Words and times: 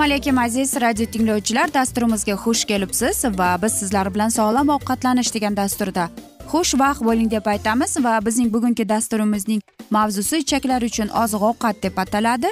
assalomu 0.00 0.02
alaykum 0.02 0.38
aziz 0.38 0.80
radio 0.80 1.06
tinglovchilar. 1.06 1.74
Dasturimizga 1.74 2.32
xush 2.32 2.64
kelibsiz 2.64 3.24
va 3.38 3.56
biz 3.62 3.72
sizlar 3.72 4.14
bilan 4.14 4.28
sog'lom 4.28 4.68
ovqatlanish 4.76 5.34
degan 5.34 5.56
dasturda 5.56 6.04
xushvaqt 6.52 7.00
bo'ling 7.08 7.30
deb 7.30 7.46
aytamiz 7.46 7.96
va 8.04 8.18
bizning 8.26 8.52
bugungi 8.54 8.88
dasturimizning 8.88 9.60
mavzusi 9.90 10.38
ichaklar 10.44 10.82
uchun 10.82 11.08
oziq 11.22 11.42
ovqat 11.50 11.82
deb 11.82 11.96
ataladi. 12.04 12.50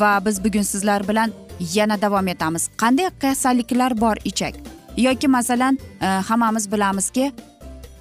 Va 0.00 0.12
biz 0.26 0.44
bugun 0.44 0.62
sizlar 0.72 1.08
bilan 1.08 1.32
yana 1.74 2.00
davom 2.02 2.28
etamiz. 2.28 2.68
Qanday 2.82 3.10
kasalliklar 3.20 4.00
bor 4.00 4.16
ichak? 4.24 4.54
Yoki 4.96 5.28
masalan 5.28 5.78
e, 6.00 6.06
hammamiz 6.06 6.72
bilamizki 6.72 7.32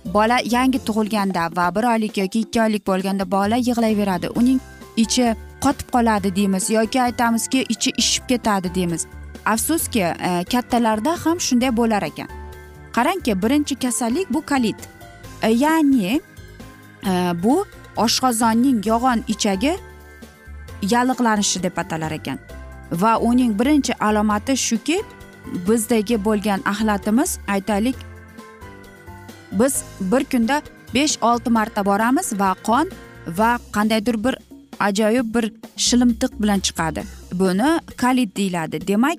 bola 0.05 0.39
yangi 0.45 0.80
tug'ilganda 0.86 1.50
va 1.55 1.75
bir 1.75 1.83
oylik 1.83 2.17
yoki 2.17 2.39
ikki 2.39 2.61
oylik 2.61 2.88
bo'lganda 2.88 3.31
bola 3.31 3.55
yig'layveradi. 3.55 4.30
Uning 4.36 4.60
ichi 4.98 5.36
qotib 5.64 5.92
qoladi 5.92 6.36
deymiz 6.36 6.70
yoki 6.70 7.02
aytamizki 7.02 7.65
ichi 7.70 7.92
ishib 7.98 8.27
ketadi 8.27 8.76
deymiz. 8.76 9.05
Afsuski 9.45 9.99
e, 9.99 10.43
kattalarda 10.52 11.17
ham 11.26 11.39
shunday 11.39 11.77
bo'lar 11.77 12.04
ekan. 12.04 12.27
Qarangki 12.93 13.42
birinchi 13.42 13.76
kasallik 13.76 14.33
bu 14.33 14.45
kalit. 14.45 14.89
E, 15.42 15.49
ya'ni 15.49 16.21
e, 17.05 17.11
bu 17.43 17.65
oshqozonning 17.98 18.88
yog'on 18.88 19.23
ichagi 19.27 19.77
yalliqlanishi 20.82 21.64
deb 21.64 21.77
atalar 21.77 22.11
ekan. 22.11 22.39
Va 22.92 23.17
uning 23.17 23.59
birinchi 23.59 23.93
alomati 23.99 24.58
shuki 24.58 25.02
bizdagi 25.67 26.26
bo'lgan 26.26 26.61
axlatimiz 26.65 27.39
aytaylik 27.48 27.95
biz 29.52 29.83
bir 30.02 30.23
kunda 30.23 30.61
besh 30.93 31.17
olti 31.21 31.49
marta 31.49 31.86
boramiz 31.86 32.33
va 32.39 32.55
qon 32.64 32.89
va 33.27 33.58
qandaydir 33.71 34.23
bir 34.23 34.36
ajoyib 34.80 35.36
bir 35.36 35.54
shilimtiq 35.77 36.32
bilan 36.42 36.60
chiqadi. 36.60 37.04
Buni 37.33 37.80
kalit 37.98 38.38
deyiladi. 38.38 38.88
Demak 38.88 39.17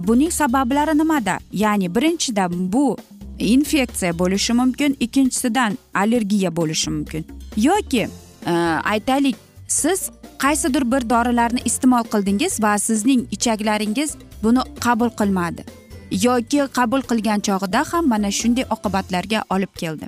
buning 0.00 0.32
sabablari 0.32 0.98
nimada? 0.98 1.38
Ya'ni 1.52 1.94
birinchidan 1.94 2.72
bu 2.72 2.96
infeksiya 3.38 4.18
bo'lishi 4.18 4.52
mumkin 4.52 4.96
ikkinchisidan 5.00 5.78
allergiya 5.94 6.56
bo'lishi 6.56 6.90
mumkin. 6.90 7.26
Yoki 7.56 8.08
e, 8.46 8.52
aytaylik 8.84 9.36
siz 9.68 10.10
qaysidir 10.38 10.92
bir 10.92 11.10
dorilarni 11.10 11.60
iste'mol 11.64 12.04
qildingiz 12.12 12.62
va 12.62 12.78
sizning 12.78 13.26
ichaklaringiz 13.30 14.16
buni 14.42 14.62
qabul 14.80 15.10
qilmadi. 15.10 15.64
Yoki 16.10 16.60
qabul 16.78 17.02
qilgan 17.10 17.40
chog'ida 17.40 17.84
ham 17.92 18.08
mana 18.08 18.30
shunday 18.30 18.64
oqibatlarga 18.74 19.44
olib 19.50 19.72
keldi. 19.80 20.06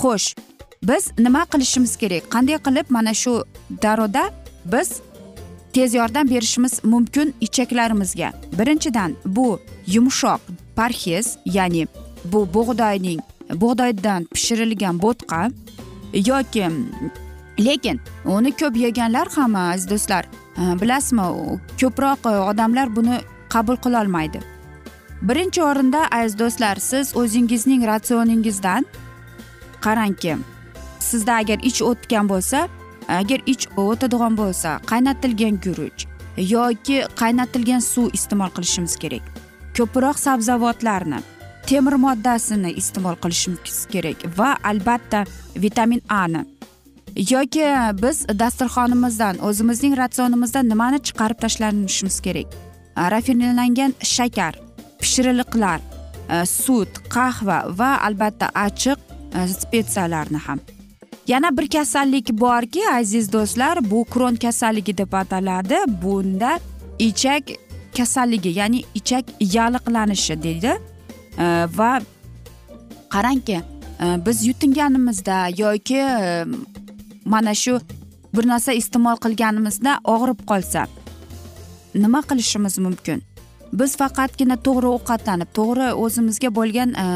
Xo'sh 0.00 0.34
biz 0.88 1.12
nima 1.18 1.42
qilishimiz 1.52 1.96
kerak? 1.96 2.30
Qanday 2.34 2.58
qilib 2.66 2.86
mana 2.90 3.14
shu 3.14 3.44
daroda 3.82 4.24
biz 4.72 5.00
tez 5.74 5.94
yordam 5.94 6.30
berishimiz 6.30 6.84
mumkin 6.84 7.34
ichaklarimizga 7.40 8.32
birinchidan 8.58 9.14
bu 9.26 9.60
yumshoq 9.86 10.40
parhez 10.76 11.36
ya'ni 11.44 11.86
bu 12.24 12.48
bug'doyning 12.54 13.20
bug'doydan 13.62 14.24
pishirilgan 14.34 15.02
bo'tqa 15.04 15.50
yoki 16.30 16.66
lekin 17.66 18.00
uni 18.24 18.50
ko'p 18.60 18.76
yeganlar 18.76 19.28
ham 19.36 19.54
aziz 19.56 19.90
do'stlar 19.90 20.24
bilasizmi 20.80 21.26
ko'proq 21.80 22.26
odamlar 22.50 22.96
buni 22.96 23.16
qabul 23.48 23.76
qilolmaydi. 23.84 24.53
Birinchi 25.28 25.62
o'rinda 25.62 26.00
aziz 26.10 26.38
do'stlar 26.38 26.76
siz 26.90 27.16
o'zingizning 27.20 27.82
ratsioningizdan 27.90 28.82
qarangki 29.84 30.36
sizda 31.08 31.32
agar 31.42 31.58
ich 31.70 31.82
o'tgan 31.90 32.28
bo'lsa 32.32 32.58
agar 33.20 33.40
ich 33.52 33.64
o'tadigan 33.76 34.34
bo'lsa 34.40 34.70
qaynatilgan 34.90 35.54
guruch 35.64 36.00
yoki 36.36 36.96
qaynatilgan 37.20 37.82
suv 37.92 38.10
iste'mol 38.18 38.50
qilishimiz 38.56 38.96
kerak. 39.02 39.24
Ko'proq 39.76 40.18
sabzavotlarni 40.26 41.18
temir 41.68 41.96
moddasini 42.06 42.70
iste'mol 42.80 43.16
qilishimiz 43.22 43.86
kerak 43.92 44.18
va 44.38 44.50
albatta 44.70 45.24
vitamin 45.64 46.02
a 46.08 46.26
ni 46.28 46.42
yoki 47.32 47.64
biz 48.02 48.26
dasturxonimizdan 48.42 49.40
o'zimizning 49.48 49.96
ratsionimizdan 50.02 50.68
nimani 50.72 50.98
chiqarib 51.06 51.38
tashlanishimiz 51.44 52.20
kerak? 52.26 52.48
Rafinlangan 53.14 53.92
shakar. 54.14 54.54
Pishiriliqlar 55.04 55.80
e, 55.80 56.46
sut 56.46 56.92
qahva 57.14 57.58
va 57.78 57.90
albatta 58.06 58.48
achchiq 58.66 58.98
e, 59.38 59.48
spetsiyalarni 59.48 60.40
ham. 60.46 60.60
Yana 61.26 61.56
bir 61.56 61.68
kasallik 61.76 62.32
borki 62.40 62.82
aziz 62.92 63.32
do'stlar 63.32 63.76
bu 63.90 64.04
kron 64.04 64.36
kasalligi 64.36 64.98
deb 64.98 65.12
ataladi. 65.12 65.78
Bunda 66.02 66.58
ichak 66.98 67.44
kasalligi 67.96 68.50
ya'ni 68.60 68.80
ichak 68.94 69.24
yalliqlanishi 69.56 70.42
deydi. 70.42 70.72
E, 71.38 71.46
va 71.78 71.92
qarangki 73.14 73.60
biz 74.26 74.46
yutinganimizda 74.46 75.36
yoki 75.56 76.00
mana 77.24 77.54
shu 77.54 77.80
bir 78.36 78.48
narsa 78.52 78.72
iste'mol 78.80 79.16
qilganimizda 79.24 79.92
og'rib 80.14 80.40
qolsa 80.50 80.86
nima 81.94 82.20
qilishimiz 82.30 82.78
mumkin? 82.86 83.22
Biz 83.80 83.96
faqatgina 84.00 84.56
to'g'ri 84.66 84.90
ovqatlanib 84.96 85.50
to'g'ri 85.58 85.88
o'zimizga 86.04 86.50
bo'lgan 86.58 86.94
e, 87.04 87.06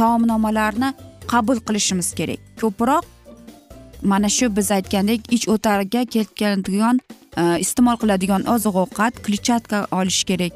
taomnomalarni 0.00 0.92
qabul 1.32 1.58
qilishimiz 1.66 2.08
kerak. 2.18 2.40
Ko'proq 2.60 3.04
mana 4.12 4.28
shu 4.36 4.50
biz 4.56 4.70
aytgandek 4.78 5.20
ich 5.36 5.48
o'targa 5.54 6.04
keltiradigan 6.14 7.00
e, 7.36 7.42
iste'mol 7.64 7.98
qiladigan 8.02 8.46
oziq 8.54 8.80
ovqat 8.84 9.22
kletchatka 9.26 9.86
olish 10.00 10.22
kerak. 10.30 10.54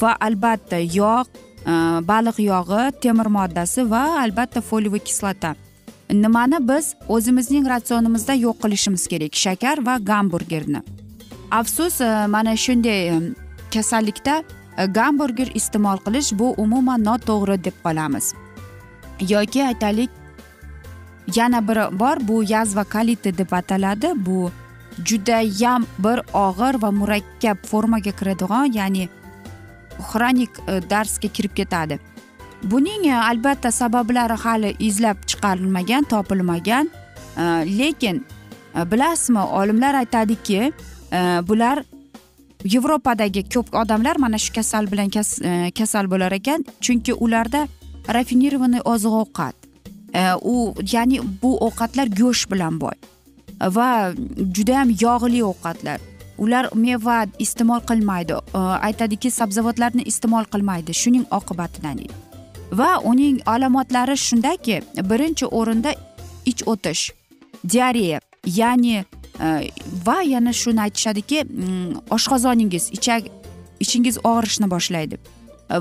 Va 0.00 0.16
albatta 0.28 0.78
yog' 1.00 1.30
e, 1.34 1.74
baliq 2.10 2.42
yog'i 2.50 2.82
temir 3.04 3.28
moddasi 3.38 3.90
va 3.94 4.02
albatta 4.24 4.60
foliyaviy 4.70 5.06
kislota. 5.10 5.54
Nimani 6.24 6.58
biz 6.68 6.94
o'zimizning 7.08 7.64
ratsionimizda 7.72 8.34
yo'q 8.46 8.60
qilishimiz 8.62 9.06
kerak 9.12 9.32
shakar 9.44 9.80
va 9.86 9.94
gamburgerni 10.10 10.82
afsus 11.60 12.00
mana 12.34 12.56
shunday 12.56 13.00
kasallikda 13.74 14.42
gamburger 14.76 15.50
iste'mol 15.54 15.98
qilish 16.06 16.32
bu 16.38 16.54
umuman 16.64 17.04
noto'g'ri 17.04 17.64
deb 17.64 17.76
qolamiz 17.84 18.34
yoki 19.20 19.64
aytaylik 19.64 20.10
yana 21.36 21.60
biri 21.68 21.84
bor 22.00 22.16
bu 22.28 22.42
yazva 22.42 22.84
kaliti 22.84 23.38
deb 23.38 23.52
ataladi 23.52 24.12
bu 24.26 24.50
judayam 25.04 25.86
bir 25.98 26.18
og'ir 26.32 26.82
va 26.82 26.90
murakkab 26.90 27.56
formaga 27.70 28.12
kiradigan 28.18 28.72
ya'ni 28.78 29.08
xronik 30.10 30.50
darsga 30.90 31.28
kirib 31.28 31.54
ketadi 31.54 31.98
buning 32.62 33.06
albatta 33.30 33.70
sabablari 33.70 34.36
hali 34.44 34.76
izlab 34.78 35.16
chiqarilmagan 35.26 36.04
topilmagan 36.12 36.90
lekin 37.78 38.24
bilasizmi 38.90 39.42
olimlar 39.60 39.94
aytadiki 39.94 40.72
bular 41.48 41.84
yevropadagi 42.64 43.42
ko'p 43.48 43.74
odamlar 43.74 44.16
mana 44.16 44.38
shu 44.38 44.52
kasal 44.54 44.90
bilan 44.92 45.10
e, 45.14 45.70
kasal 45.70 46.10
bo'lar 46.10 46.32
ekan. 46.32 46.64
Chunki 46.80 47.12
ularda 47.14 47.68
rafinirованный 48.08 48.80
oziq 48.84 49.14
ovqat 49.22 49.54
e, 50.14 50.34
u 50.42 50.74
ya'ni 50.92 51.20
bu 51.42 51.56
ovqatlar 51.66 52.06
go'sht 52.20 52.50
bilan 52.50 52.80
boy 52.80 52.96
va 53.60 54.12
judayam 54.56 54.90
yog'li 54.90 55.42
ovqatlar. 55.52 56.00
Ular 56.38 56.68
meva 56.74 57.26
iste'mol 57.38 57.80
qilmaydi 57.90 58.34
e, 58.34 58.58
aytadiki 58.58 59.30
sabzavotlarni 59.30 60.02
iste'mol 60.02 60.44
qilmaydi 60.52 60.94
shuning 61.02 61.26
oqibatidan 61.30 62.06
va 62.78 62.90
uning 63.10 63.36
alomatlari 63.46 64.16
shundaki 64.16 64.80
birinchi 65.10 65.46
o'rinda 65.46 65.94
ich 66.44 66.62
o'tish 66.72 67.12
diareya 67.72 68.20
ya'ni 68.46 69.04
Э, 69.40 69.68
va 70.06 70.22
yana 70.22 70.52
shuni 70.52 70.80
aytishadiki 70.80 71.44
mm, 71.44 71.96
oshqozoningiz 72.10 72.90
ichak 72.92 73.24
ichingiz 73.80 74.18
og'rishni 74.22 74.70
boshlaydi. 74.70 75.18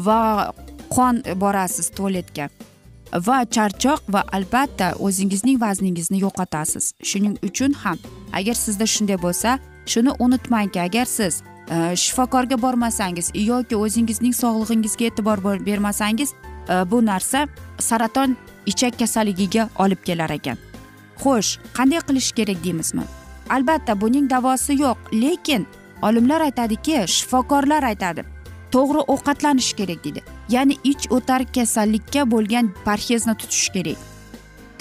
Va 0.08 0.54
qon 0.90 1.22
borasiz 1.44 1.90
tualetga. 1.98 2.50
Va 3.28 3.46
charchoq 3.46 4.02
va 4.10 4.24
albatta 4.32 4.94
o'zingizning 5.00 5.62
vazningizni 5.62 6.24
yo'qotasiz. 6.26 6.94
Shuning 7.10 7.38
uchun 7.48 7.74
ham 7.84 7.98
agar 8.34 8.58
sizda 8.66 8.90
shunday 8.96 9.22
bo'lsa 9.26 9.60
shuni 9.86 10.12
unutmangki 10.20 10.82
agar 10.82 11.06
siz 11.06 11.44
e, 11.70 11.96
shifokorga 11.96 12.62
bormasangiz 12.62 13.32
yoki 13.36 13.76
o'zingizning 13.76 14.34
sog'lig'ingizga 14.34 15.06
e'tibor 15.10 15.66
bermasangiz 15.66 16.34
e, 16.34 16.92
bu 16.92 17.06
narsa 17.06 17.48
saraton 17.80 18.38
ichak 18.66 19.00
kasalligiga 19.00 19.70
olib 19.80 20.02
kelar 20.08 20.30
ekan. 20.30 20.58
Xo'sh 21.22 21.60
qanday 21.78 22.02
qilish 22.08 22.32
kerak 22.32 22.64
deymizmi? 22.64 23.06
Albatta 23.56 24.02
buning 24.02 24.30
davosi 24.30 24.74
yo'q 24.84 24.98
lekin 25.24 25.68
olimlar 26.02 26.42
aytadiki 26.48 27.04
shifokorlar 27.16 27.84
aytadi 27.92 28.24
to'g'ri 28.74 29.02
ovqatlanish 29.14 29.74
kerak 29.80 30.04
deydi. 30.06 30.22
Ya'ni 30.50 30.76
ich 30.84 31.06
o'tar 31.16 31.46
kasallikka 31.56 32.26
bo'lgan 32.34 32.74
parhezni 32.86 33.36
tutish 33.42 33.70
kerak. 33.76 34.00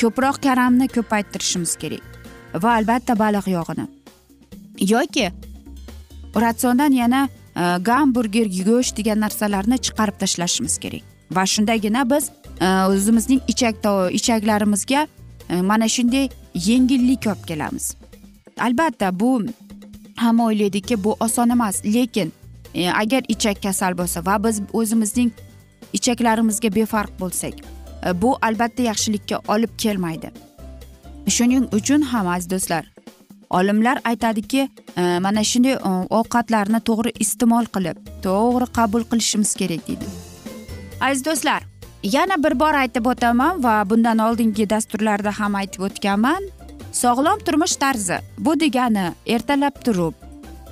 Ko'proq 0.01 0.37
karamni 0.47 0.89
ko'paytirishimiz 0.97 1.77
kerak 1.83 2.05
va 2.63 2.71
albatta 2.79 3.19
baliq 3.19 3.47
yog'ini. 3.57 3.87
Yoki 4.93 5.27
ratsiondan 6.45 6.93
yana 7.03 7.29
e, 7.29 7.63
gamburger 7.89 8.47
go'sht 8.69 8.97
degan 8.99 9.21
narsalarni 9.25 9.79
chiqarib 9.87 10.17
tashlashimiz 10.23 10.79
kerak. 10.85 11.05
Va 11.37 11.45
shundagina 11.55 12.05
biz 12.13 12.31
e, 12.61 12.69
o'zimizning 12.93 13.41
ichak 13.53 13.77
ichaklarimizga 14.19 15.07
e, 15.49 15.61
mana 15.61 15.89
shunday 15.89 16.29
yengillik 16.55 17.27
olib 17.27 17.45
kelamiz. 17.51 17.95
Albatta 18.59 19.21
bu 19.21 19.47
hamma 20.17 20.45
o'ylaydiki 20.45 21.05
bu 21.05 21.17
oson 21.21 21.49
emas. 21.49 21.85
Lekin 21.85 22.33
E, 22.75 22.89
agar 22.89 23.23
ichak 23.29 23.63
kasal 23.63 23.97
bo'lsa 23.97 24.25
va 24.25 24.39
biz 24.45 24.61
o'zimizning 24.73 25.31
ichaklarimizga 25.93 26.71
befarq 26.75 27.19
bo'lsak 27.21 27.59
e, 27.61 28.13
bu 28.23 28.37
albatta 28.49 28.83
yaxshilikka 28.83 29.41
olib 29.49 29.75
kelmaydi. 29.79 30.33
Shuning 31.29 31.69
uchun 31.79 32.03
ham 32.13 32.29
aziz 32.29 32.51
do'stlar 32.51 32.89
olimlar 33.51 34.01
aytadiki 34.05 34.63
e, 34.97 35.03
mana 35.27 35.45
shunday 35.45 35.77
e, 35.77 35.93
ovqatlarni 36.21 36.81
to'g'ri 36.89 37.13
iste'mol 37.25 37.69
qilib 37.77 38.01
to'g'ri 38.25 38.71
qabul 38.79 39.05
qilishimiz 39.13 39.55
kerak 39.61 39.89
deydi. 39.89 40.09
Aziz 41.01 41.25
do'stlar 41.29 41.69
yana 42.17 42.43
bir 42.45 42.61
bor 42.61 42.75
aytib 42.85 43.07
o'taman 43.13 43.63
va 43.65 43.77
bundan 43.91 44.25
oldingi 44.31 44.71
dasturlarda 44.71 45.39
ham 45.41 45.61
aytib 45.61 45.85
o'tganman. 45.91 46.49
Sog'lom 46.93 47.39
turmush 47.47 47.77
tarzi. 47.77 48.19
Bu 48.39 48.61
degani 48.61 49.13
ertalab 49.27 49.77
turib 49.85 50.15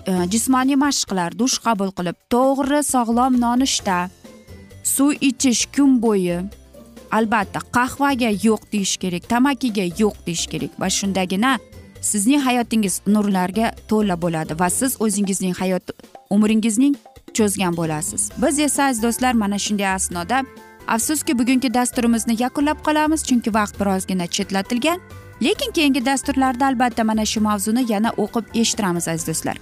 e, 0.07 0.13
jismoniy 0.33 0.77
mashqlar 0.77 1.39
dush 1.39 1.59
qabul 1.65 1.91
qilib 1.99 2.17
to'g'ri 2.35 2.81
sog'lom 2.93 3.41
nonushta 3.41 3.99
suv 4.95 5.13
ichish 5.21 5.67
kun 5.75 6.01
bo'yi 6.05 6.39
albatta 7.19 7.61
qahvaga 7.77 8.31
yo'q 8.47 8.63
deyish 8.73 8.97
kerak 9.03 9.29
tamakiga 9.33 9.85
yo'q 10.03 10.17
deyish 10.27 10.47
kerak 10.53 10.73
va 10.81 10.89
shundagina 10.99 11.53
sizning 12.11 12.43
hayotingiz 12.47 13.01
nurlarga 13.15 13.73
to'la 13.91 14.17
bo'ladi 14.25 14.59
va 14.61 14.69
siz 14.79 14.97
o'zingizning 15.05 15.55
hayot 15.63 15.85
umringizning 16.31 16.95
cho'zgan 17.37 17.77
bo'lasiz. 17.81 18.23
Biz 18.43 18.59
esa 18.59 18.85
aziz 18.85 19.03
do'stlar 19.03 19.35
mana 19.43 19.59
shunday 19.59 19.91
asnoda 19.99 20.45
afsuski 20.95 21.39
bugungi 21.39 21.75
dasturimizni 21.75 22.35
yakunlab 22.45 22.79
qolamiz 22.87 23.21
chunki 23.29 23.51
vaqt 23.59 23.75
birozgina 23.81 24.27
chetlatilgan. 24.37 24.99
Lekin 25.43 25.73
keyingi 25.73 26.05
dasturlarda 26.07 26.67
albatta 26.67 27.05
mana 27.05 27.25
shu 27.25 27.41
mavzuni 27.41 27.93
yana 27.93 28.11
o'qib 28.17 28.45
eshittiramiz 28.55 29.09
aziz 29.09 29.27
do'stlar. 29.29 29.57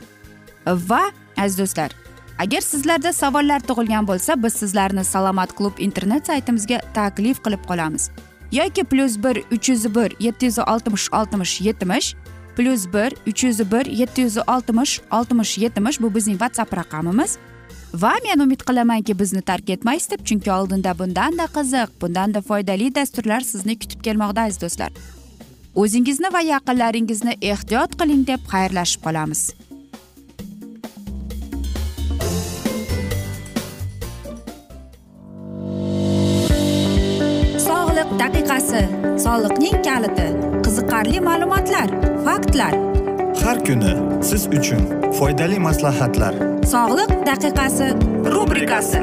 Va 0.66 1.02
aziz 1.36 1.58
do'stlar 1.58 1.90
agar 2.38 2.60
sizlarda 2.60 3.12
savollar 3.12 3.60
tug'ilgan 3.60 4.06
bo'lsa 4.06 4.42
biz 4.42 4.52
sizlarni 4.52 5.04
salomat 5.04 5.52
klub 5.58 5.78
internet 5.78 6.26
saytimizga 6.26 6.80
taklif 6.94 7.42
qilib 7.44 7.62
qolamiz. 7.70 8.10
Yoki 8.52 8.84
plyus 8.84 9.18
bir 9.24 9.36
uch 9.52 9.68
yuz 9.68 9.94
bir 9.94 10.14
yetti 10.20 10.46
yuz 10.46 10.58
oltmish 10.58 11.08
oltmish 11.12 11.60
yetmish 11.60 12.14
plyus 12.56 12.86
bir 12.92 13.14
uch 13.26 13.44
yuz 13.44 13.72
bir 13.72 13.86
yetti 13.86 14.20
yuz 14.20 14.38
oltmish 14.38 15.00
oltmish 15.12 15.58
yetmish 15.58 16.00
bu 16.00 16.14
bizning 16.14 16.38
whatsapp 16.38 16.76
raqamimiz. 16.76 17.38
Va 17.94 18.12
men 18.24 18.44
umid 18.44 18.60
qilamanki 18.60 19.18
bizni 19.18 19.42
tark 19.42 19.70
etmaysiz 19.70 20.10
deb 20.10 20.24
chunki 20.24 20.52
oldinda 20.52 20.98
bundanda 20.98 21.44
qiziq 21.44 21.88
bundanda 22.00 22.40
foydali 22.42 22.94
dasturlar 22.94 23.40
sizni 23.40 23.78
kutib 23.78 24.00
kelmoqda 24.02 24.40
aziz 24.40 24.60
do'stlar. 24.60 24.92
O'zingizni 25.80 26.28
va 26.34 26.40
yaqinlaringizni 26.52 27.38
ehtiyot 27.52 27.96
qiling 28.00 28.22
deb 28.32 28.52
xayrlashib 28.52 29.02
qolamiz. 29.08 29.42
Daqiqasi 38.18 38.80
soliqning 39.24 39.76
kaliti 39.86 40.26
qiziqarli 40.64 41.20
ma'lumotlar 41.28 41.88
faktlar. 42.26 42.74
Har 43.42 43.58
kuni 43.66 43.92
siz 44.28 44.42
uchun 44.58 44.82
foydali 45.18 45.58
maslahatlar. 45.66 46.34
Sog'liq 46.72 47.12
daqiqasi 47.30 47.88
rubrikasi 48.34 49.02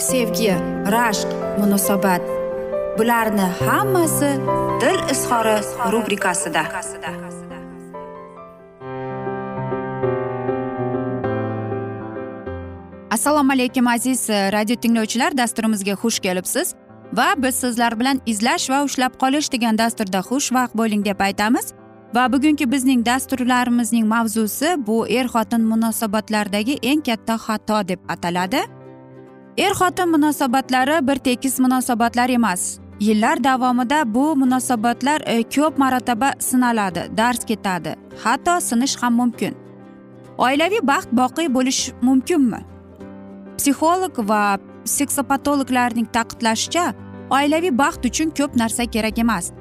sevgi 0.00 0.54
rashq 0.94 1.28
munosabat. 1.58 2.22
Bularni 2.98 3.46
hammasi 3.60 4.30
dil 4.80 5.00
izhori 5.12 5.56
rubrikasida. 5.92 6.62
Assalomu 13.10 13.52
alaykum 13.52 13.86
aziz 13.86 14.30
eh, 14.30 14.52
radio 14.52 14.76
tinglovchilar. 14.76 15.36
Dasturimizga 15.36 15.92
xush 15.92 16.18
kelibsiz. 16.20 16.74
Va 17.12 17.34
biz 17.36 17.54
sizlar 17.54 18.00
bilan 18.00 18.20
izlash 18.26 18.70
va 18.70 18.82
ushlab 18.84 19.18
qolish 19.20 19.52
degan 19.52 19.78
dasturda 19.78 20.18
xushvaqt 20.18 20.74
bo'ling 20.74 21.04
deb 21.04 21.20
aytamiz. 21.20 21.72
Va 22.14 22.32
bugungi 22.32 22.70
bizning 22.72 23.06
dasturlarimizning 23.06 24.06
mavzusi 24.06 24.74
bu 24.86 25.06
er 25.08 25.26
xotin 25.26 25.62
munosabatlaridagi 25.72 26.78
eng 26.82 27.02
katta 27.02 27.36
xato 27.46 27.88
deb 27.88 28.00
ataladi. 28.08 28.79
Er 29.56 29.72
xotin 29.74 30.08
munosabatlari 30.08 31.06
bir 31.06 31.16
tekis 31.16 31.58
munosabatlar 31.58 32.28
emas. 32.28 32.78
Yillar 33.00 33.44
davomida 33.44 34.14
bu 34.14 34.36
munosabatlar 34.36 35.22
e, 35.26 35.42
ko'p 35.42 35.78
marotaba 35.78 36.32
sinaladi 36.38 37.02
dars 37.16 37.44
ketadi. 37.44 37.94
Hatto 38.24 38.60
sinish 38.60 38.96
ham 39.02 39.14
mumkin. 39.14 39.54
Oilaviy 40.38 40.80
baxt 40.82 41.08
boqiy 41.12 41.48
bo'lishi 41.54 41.92
mumkinmi? 42.02 42.60
Psixolog 43.58 44.28
va 44.28 44.58
seksopatologlarning 44.84 46.06
ta'kidlashicha 46.12 46.94
oilaviy 47.30 47.78
baxt 47.78 48.04
uchun 48.04 48.30
ko'p 48.30 48.56
narsa 48.56 48.86
kerak 48.86 49.18
emas. 49.18 49.52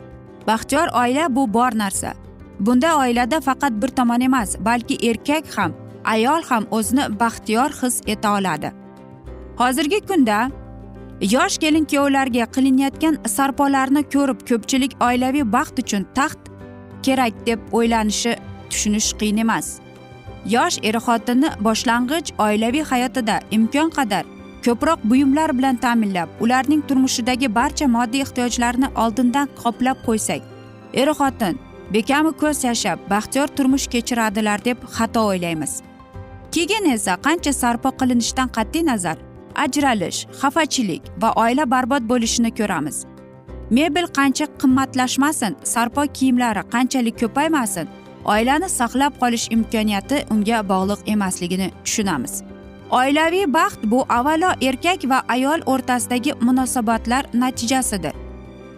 Baxtiyor 0.47 0.87
oila 1.01 1.35
bu 1.35 1.53
bor 1.53 1.71
narsa. 1.75 2.13
Bunda 2.59 2.97
oilada 2.97 3.39
faqat 3.41 3.81
bir 3.81 3.87
tomon 3.87 4.21
emas 4.21 4.55
balki 4.59 4.95
erkak 5.09 5.57
ham 5.57 5.71
ayol 6.03 6.43
ham 6.49 6.63
o'zini 6.71 7.19
baxtiyor 7.19 7.69
his 7.81 8.01
eta 8.07 8.37
oladi. 8.37 8.71
Hozirgi 9.59 9.99
kunda 10.07 10.51
yosh 11.21 11.57
kelin 11.57 11.85
kuyovlarga 11.85 12.45
qilinayotgan 12.55 13.15
sarpolarni 13.35 14.03
ko'rib 14.13 14.39
ko'pchilik 14.49 14.93
oilaviy 15.07 15.45
baxt 15.55 15.75
uchun 15.83 16.03
taxt 16.17 16.41
kerak 17.05 17.33
deb 17.47 17.59
o'ylanishi 17.77 18.33
tushunish 18.69 19.09
qiyin 19.19 19.41
emas. 19.43 19.67
Yosh 20.55 20.77
er 20.87 20.95
xotinni 21.07 21.49
boshlang'ich 21.65 22.29
oilaviy 22.45 22.83
hayotida 22.91 23.35
imkon 23.57 23.89
qadar 23.97 24.23
ko'proq 24.65 24.99
buyumlar 25.09 25.49
bilan 25.57 25.75
ta'minlab 25.83 26.29
ularning 26.43 26.81
turmushidagi 26.87 27.55
barcha 27.59 27.87
moddiy 27.95 28.21
ehtiyojlarni 28.25 28.87
oldindan 29.03 29.47
qoplab 29.61 29.97
qo'ysak 30.07 30.41
er 31.01 31.09
xotin 31.19 31.55
bekami 31.93 32.31
ko'z 32.41 32.63
yashab 32.69 32.97
baxtiyor 33.11 33.47
turmush 33.57 33.87
kechiradilar 33.93 34.59
deb 34.65 34.77
xato 34.95 35.21
o'ylaymiz. 35.31 35.73
Keyin 36.53 36.85
esa 36.95 37.13
qancha 37.25 37.53
sarpo 37.61 37.89
qilinishidan 37.99 38.49
qat'iy 38.57 38.85
nazar 38.91 39.17
ajralish 39.55 40.27
xafachilik 40.41 41.01
va 41.21 41.29
oila 41.43 41.71
barbod 41.71 42.03
bo'lishini 42.11 42.51
ko'ramiz. 42.59 43.05
Mebel 43.71 44.07
qancha 44.17 44.45
qimmatlashmasin 44.61 45.55
sarpo 45.63 46.03
kiyimlari 46.17 46.63
qanchalik 46.73 47.15
ko'paymasin 47.21 47.87
oilani 48.25 48.69
saqlab 48.69 49.13
qolish 49.21 49.45
imkoniyati 49.55 50.17
unga 50.33 50.59
bog'liq 50.71 51.01
emasligini 51.13 51.67
tushunamiz. 51.85 52.33
Oilaviy 52.99 53.45
baxt 53.53 53.81
bu 53.91 53.99
avvalo 54.09 54.51
erkak 54.61 55.09
va 55.11 55.19
ayol 55.27 55.61
o'rtasidagi 55.65 56.33
munosabatlar 56.41 57.23
natijasidir. 57.33 58.13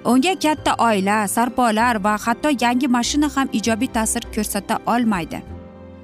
Unga 0.06 0.34
katta 0.44 0.76
oila 0.88 1.28
sarpolar 1.28 2.04
va 2.04 2.18
hatto 2.26 2.50
yangi 2.64 2.88
mashina 2.88 3.30
ham 3.36 3.48
ijobiy 3.54 3.90
ta'sir 3.98 4.24
ko'rsata 4.36 4.76
olmaydi. 4.94 5.40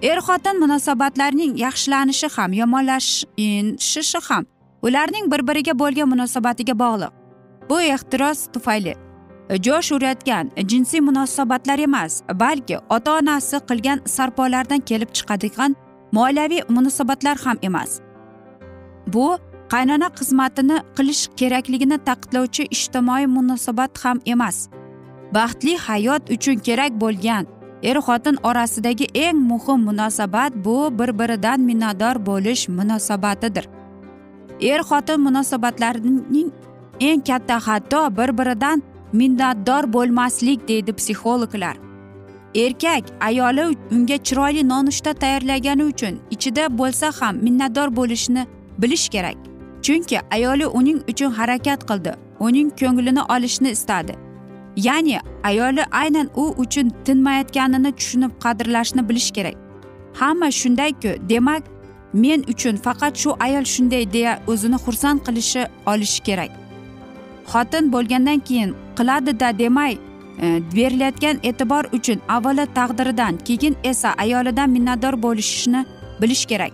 Er 0.01 0.19
xotin 0.27 0.59
munosabatlarining 0.63 1.53
yaxshilanishi 1.65 2.27
ham 2.35 2.51
yomonlashishi 2.53 4.19
ham 4.29 4.43
ularning 4.81 5.31
bir 5.31 5.47
biriga 5.47 5.79
bo'lgan 5.79 6.09
munosabatiga 6.09 6.79
bog'liq. 6.79 7.11
Bu 7.69 7.81
ehtiros 7.81 8.47
tufayli 8.53 8.95
e, 9.49 9.55
jo'sh 9.65 9.91
urayotgan 9.95 10.51
jinsiy 10.67 10.99
munosabatlar 10.99 11.79
emas 11.79 12.21
balki 12.33 12.77
ota 12.89 13.17
onasi 13.19 13.57
qilgan 13.69 13.99
sarpolardan 14.05 14.79
kelib 14.79 15.09
chiqadigan 15.17 15.75
moliyaviy 16.11 16.61
munosabatlar 16.69 17.37
ham 17.45 17.57
emas. 17.61 17.99
Bu 19.07 19.37
qaynona 19.69 20.07
xizmatini 20.19 20.77
qilish 20.97 21.23
kerakligini 21.39 21.97
ta'kidlovchi 22.07 22.63
ijtimoiy 22.75 23.25
munosabat 23.25 23.91
ham 24.03 24.19
emas. 24.25 24.57
Baxtli 25.35 25.77
hayot 25.77 26.23
uchun 26.35 26.55
kerak 26.67 26.91
bo'lgan 27.01 27.43
er 27.83 27.97
xotin 28.05 28.37
orasidagi 28.43 29.05
eng 29.13 29.37
muhim 29.49 29.79
munosabat 29.89 30.51
bu 30.65 30.77
bir 30.99 31.19
biridan 31.19 31.59
minnatdor 31.61 32.25
bo'lish 32.25 32.67
munosabatidir. 32.69 33.65
Er 34.61 34.81
xotin 34.89 35.19
munosabatlarining 35.21 36.51
eng 36.99 37.21
katta 37.21 37.57
xato 37.59 38.17
bir 38.17 38.37
biridan 38.37 38.83
minnatdor 39.13 39.93
bo'lmaslik 39.93 40.67
deydi 40.67 40.93
psixologlar. 40.93 41.77
Erkak 42.55 43.03
ayoli 43.21 43.77
unga 43.91 44.17
chiroyli 44.17 44.69
nonushta 44.69 45.13
tayyorlagani 45.13 45.83
uchun 45.83 46.19
ichida 46.31 46.77
bo'lsa 46.77 47.11
ham 47.19 47.35
minnatdor 47.35 47.95
bo'lishni 47.95 48.47
bilish 48.77 49.09
kerak. 49.09 49.37
Chunki 49.81 50.19
ayoli 50.31 50.67
uning 50.67 50.99
uchun 51.11 51.31
harakat 51.31 51.81
qildi 51.89 52.15
uning 52.39 52.69
ko'nglini 52.79 53.21
olishni 53.33 53.69
istadi. 53.69 54.15
Ya'ni 54.75 55.19
ayoli 55.43 55.83
aynan 55.91 56.29
u 56.35 56.53
uchun 56.57 56.91
tinmayotganini 57.05 57.91
tushunib 57.97 58.31
qadrlashni 58.43 59.09
bilish 59.09 59.31
kerak. 59.31 59.55
Hamma 60.13 60.51
shundayku 60.51 61.29
demak 61.29 61.63
men 62.13 62.43
uchun 62.47 62.75
faqat 62.77 63.17
shu 63.17 63.35
ayol 63.39 63.65
shunday 63.73 64.13
deya 64.13 64.39
o'zini 64.47 64.75
xursand 64.85 65.19
qilishi 65.25 65.67
olishi 65.85 66.23
kerak. 66.23 66.51
Xotin 67.51 67.91
bo'lgandan 67.93 68.39
keyin 68.39 68.75
qiladida 68.97 69.59
demay 69.59 69.93
e, 69.93 70.61
berilayotgan 70.75 71.37
e'tibor 71.43 71.83
uchun 71.97 72.19
avvalo 72.29 72.65
taqdiridan 72.77 73.37
keyin 73.47 73.75
esa 73.83 74.09
ayolidan 74.23 74.69
minnatdor 74.69 75.15
bo'lishni 75.25 75.85
bilish 76.21 76.45
kerak. 76.45 76.71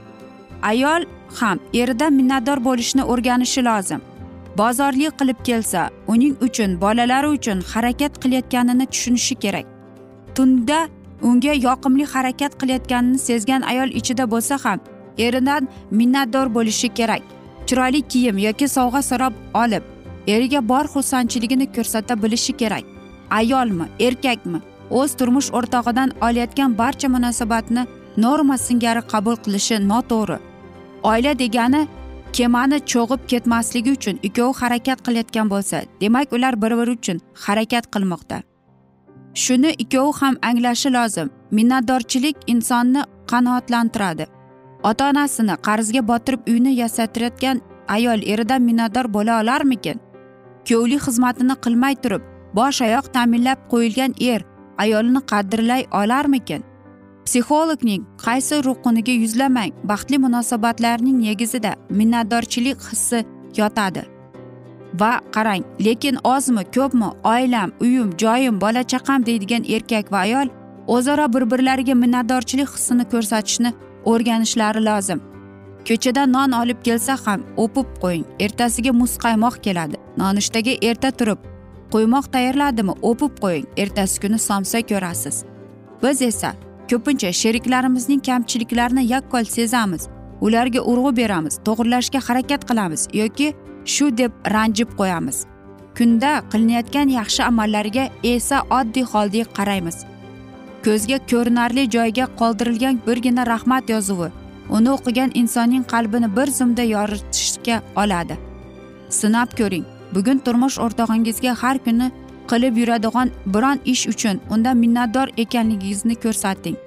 Ayol 0.62 1.06
ham 1.40 1.60
eridan 1.74 2.14
minnatdor 2.14 2.66
bo'lishni 2.66 3.04
o'rganishi 3.04 3.62
lozim. 3.66 4.02
Bozorlik 4.58 5.14
qilib 5.20 5.40
kelsa 5.44 5.90
uning 6.08 6.36
uchun 6.42 6.82
bolalari 6.82 7.28
uchun 7.28 7.62
harakat 7.74 8.14
qilayotganini 8.24 8.86
tushunishi 8.86 9.36
kerak. 9.36 9.66
Tunda 10.36 10.88
unga 11.22 11.54
yoqimli 11.68 12.06
harakat 12.14 12.54
qilayotganini 12.62 13.18
sezgan 13.18 13.62
ayol 13.62 13.90
ichida 14.00 14.32
bo'lsa 14.32 14.58
ham 14.66 14.80
eridan 15.18 15.68
minnatdor 15.92 16.56
bo'lishi 16.56 16.90
kerak. 16.94 17.22
Chiroyli 17.68 18.02
kiyim 18.02 18.38
yoki 18.38 18.68
sovg'a 18.68 19.02
so'rab 19.02 19.34
olib 19.54 19.84
eriga 20.28 20.70
bor 20.70 20.86
xursandchiligini 20.94 21.74
ko'rsata 21.76 22.24
bilishi 22.24 22.54
kerak. 22.58 22.84
Ayolmi 23.30 23.86
erkakmi? 24.00 24.60
O'z 24.90 25.16
turmush 25.20 25.50
o'rtog'idan 25.58 26.10
olayotgan 26.22 26.78
barcha 26.78 27.08
munosabatni 27.10 27.88
norma 28.18 28.58
singari 28.58 29.02
qabul 29.02 29.36
qilishi 29.36 29.76
noto'g'ri. 29.92 30.38
Oila 31.04 31.40
degani 31.40 31.88
kemani 32.34 32.78
cho'g'ib 32.92 33.22
ketmasligi 33.32 33.92
uchun 33.98 34.20
ikkovi 34.28 34.54
harakat 34.62 35.00
qilayotgan 35.06 35.48
bo'lsa 35.54 35.78
demak 36.02 36.34
ular 36.34 36.62
bir 36.62 36.74
biri 36.80 36.92
uchun 36.98 37.18
harakat 37.46 37.86
qilmoqda. 37.94 38.38
Shuni 39.44 39.72
ikkovi 39.84 40.12
ham 40.20 40.36
anglashi 40.50 40.90
lozim. 40.94 41.30
Minnatdorchilik 41.52 42.38
insonni 42.48 43.02
qanoatlantiradi. 43.32 44.26
Ota 44.84 45.10
onasini 45.10 45.56
qarzga 45.68 46.02
botirib 46.08 46.42
uyni 46.48 46.76
yasattirayotgan 46.82 47.62
ayol 47.88 48.20
eridan 48.34 48.62
minnatdor 48.62 49.14
bo'la 49.14 49.42
olarmikin? 49.42 49.98
Kuyovlik 50.68 51.02
xizmatini 51.08 51.56
qilmay 51.64 51.96
turib 52.04 52.24
bosh 52.58 52.82
oyoq 52.88 53.06
ta'minlab 53.16 53.60
qo'yilgan 53.72 54.14
er 54.32 54.42
ayolini 54.84 55.22
qadrlay 55.32 55.84
olarmikin? 56.02 56.64
Psixologning 57.26 58.02
qaysi 58.26 58.64
rukuniga 58.66 59.14
yuzlamang 59.24 59.72
baxtli 59.90 60.18
munosabatlarning 60.26 61.18
negizida 61.28 61.72
minnatdorchilik 62.00 62.80
hissi 62.90 63.26
yotadi. 63.58 64.04
Va 65.00 65.12
qarang 65.36 65.64
lekin 65.86 66.16
ozmi 66.24 66.64
ko'pmi 66.76 67.10
oilam 67.34 67.70
uyim 67.84 68.10
joyim 68.24 68.62
bola 68.62 68.84
chaqam 68.92 69.26
deydigan 69.26 69.64
erkak 69.76 70.12
va 70.12 70.20
ayol 70.28 70.48
o'zaro 70.88 71.26
bir 71.34 71.44
birlariga 71.52 71.96
minnatdorchilik 72.04 72.70
hissini 72.76 73.06
ko'rsatishni 73.14 73.74
o'rganishlari 74.06 74.82
lozim. 74.86 75.22
Ko'chadan 75.88 76.32
non 76.32 76.52
olib 76.62 76.80
kelsa 76.88 77.18
ham 77.26 77.42
o'pib 77.64 77.88
qo'ying 78.04 78.26
ertasiga 78.46 78.92
muzqaymoq 79.02 79.56
keladi. 79.66 79.98
Nonushtaga 80.18 80.74
erta 80.90 81.12
turib 81.20 81.40
quymoq 81.94 82.26
tayyorladimi 82.34 82.94
o'pib 83.10 83.34
qo'ying 83.44 83.66
ertasi 83.78 84.22
kuni 84.22 84.40
somsa 84.40 84.82
ko'rasiz. 84.92 85.36
Biz 86.04 86.22
esa 86.22 86.52
ko'pincha 86.92 87.32
sheriklarimizning 87.42 88.22
kamchiliklarini 88.28 89.04
yakkol 89.14 89.44
sezamiz 89.56 90.08
ularga 90.46 90.82
urg'u 90.92 91.12
beramiz 91.18 91.60
to'g'irlashga 91.68 92.20
harakat 92.28 92.62
qilamiz 92.70 93.02
yoki 93.20 93.48
shu 93.94 94.06
deb 94.18 94.32
ranjib 94.56 94.90
qo'yamiz. 95.00 95.38
Kunda 95.98 96.32
qilinayotgan 96.52 97.08
yaxshi 97.20 97.42
amallarga 97.44 98.04
esa 98.24 98.58
oddiy 98.80 99.06
holdek 99.14 99.48
qaraymiz. 99.58 99.98
Ko'zga 100.86 101.18
ko'rinarli 101.32 101.84
joyga 101.96 102.26
qoldirilgan 102.40 103.00
birgina 103.08 103.46
rahmat 103.48 103.90
yozuvi. 103.90 104.30
Uni 104.70 104.90
o'qigan 104.96 105.32
insonning 105.42 105.84
qalbini 105.94 106.36
bir 106.36 106.48
zumda 106.58 106.84
yoritishga 106.96 107.82
oladi. 107.96 108.38
Sinab 109.10 109.50
ko'ring 109.60 109.86
bugun 110.16 110.38
turmush 110.46 110.78
o'rtog'ingizga 110.86 111.54
har 111.62 111.78
kuni 111.86 112.08
qilib 112.52 112.78
yuradigan 112.82 113.32
biron 113.54 113.80
ish 113.94 114.08
uchun 114.14 114.40
undan 114.54 114.78
minnatdor 114.84 115.28
ekanligingizni 115.44 116.16
ko'rsating. 116.24 116.78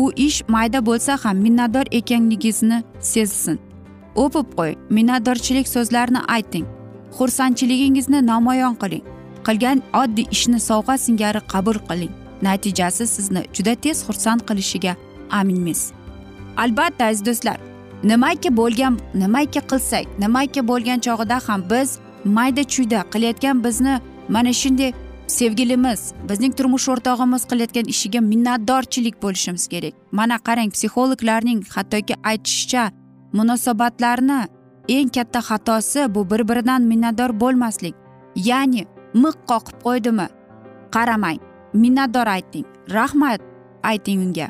U 0.00 0.02
ish 0.26 0.38
mayda 0.48 0.80
bo'lsa 0.86 1.18
ham 1.24 1.36
minnatdor 1.46 1.86
ekanligingizni 2.00 2.82
sezsin. 3.00 3.58
O'pib 4.22 4.46
qo'ying 4.58 4.78
minnatdorchilik 4.96 5.68
so'zlarini 5.74 6.20
ayting. 6.36 6.66
Xursandchiligingizni 7.16 8.26
namoyon 8.26 8.74
qiling. 8.82 9.04
Qilgan 9.46 9.82
oddiy 10.02 10.26
ishni 10.36 10.58
sovg'a 10.68 10.98
singari 11.06 11.40
qabul 11.52 11.78
qiling. 11.88 12.12
Natijasi 12.42 13.06
sizni 13.06 13.42
juda 13.52 13.74
tez 13.74 14.04
xursand 14.06 14.40
qilishiga 14.48 14.96
aminmiz. 15.30 15.92
Albatta 16.56 17.04
aziz 17.04 17.26
do'stlar 17.26 17.58
nimaki 18.04 18.56
bo'lgan 18.56 18.98
nimaki 19.14 19.60
qilsak 19.70 20.04
nimaki 20.18 20.68
bo'lgan 20.68 20.98
chog'ida 21.06 21.38
ham 21.48 21.60
biz 21.70 21.98
mayda 22.24 22.62
chuyda 22.62 23.00
qilayotgan 23.12 23.64
bizni 23.64 24.00
mana 24.28 24.52
shunday 24.52 24.92
sevgilimiz 25.26 26.00
bizning 26.28 26.52
turmush 26.56 26.88
o'rtog'imiz 26.92 27.42
qilayotgan 27.50 27.86
ishiga 27.94 28.20
minnatdorchilik 28.20 29.22
bo'lishimiz 29.22 29.64
kerak. 29.72 29.94
Mana 30.12 30.36
qarang 30.46 30.70
psixologlarning 30.74 31.60
hattoki 31.74 32.14
aytishicha 32.30 32.84
munosabatlarni 33.32 34.40
eng 34.88 35.08
katta 35.16 35.40
xatosi 35.48 36.14
bu 36.14 36.30
bir 36.30 36.48
biridan 36.48 36.82
minnatdor 36.82 37.30
bo'lmaslik. 37.40 37.94
Ya'ni 38.36 38.82
miq 39.14 39.36
qoqib 39.50 39.76
qo'ydimi? 39.86 40.26
Qaramang. 40.94 41.38
Minnatdor 41.74 42.26
ayting. 42.36 42.66
Rahmat 42.90 43.40
ayting 43.82 44.20
unga. 44.26 44.48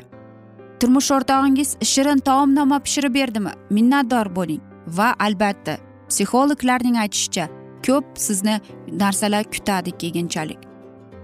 Turmush 0.79 1.11
o'rtog'ingiz 1.11 1.77
shirin 1.81 2.19
taomnoma 2.29 2.79
pishirib 2.85 3.13
berdimi? 3.19 3.51
Minnatdor 3.69 4.35
bo'ling. 4.35 4.61
Va 4.87 5.13
albatta 5.19 5.77
psixologlarning 6.09 6.97
aytishicha 7.03 7.47
ko'p 7.85 8.05
sizni 8.15 8.59
narsalar 9.01 9.43
kutadi 9.43 9.91
keyinchalik 10.01 10.59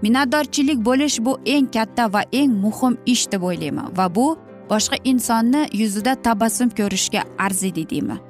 minnatdorchilik 0.02 0.84
bo'lish 0.88 1.18
bu 1.26 1.38
eng 1.54 1.66
katta 1.76 2.12
va 2.12 2.22
eng 2.32 2.52
muhim 2.64 2.98
ish 3.14 3.24
deb 3.32 3.42
o'ylayman 3.50 3.96
va 3.98 4.06
bu 4.14 4.26
boshqa 4.70 4.96
insonni 5.04 5.62
yuzida 5.82 6.14
tabassum 6.26 6.70
ko'rishga 6.78 7.22
arziydi 7.46 7.84
deyman 7.90 8.20